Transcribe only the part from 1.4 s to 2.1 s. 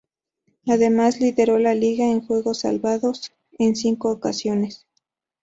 la liga